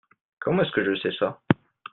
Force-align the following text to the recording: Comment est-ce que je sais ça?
Comment 0.39 0.63
est-ce 0.63 0.71
que 0.71 0.83
je 0.83 0.99
sais 0.99 1.15
ça? 1.19 1.39